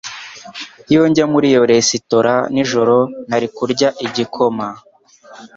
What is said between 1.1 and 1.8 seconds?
muri iyo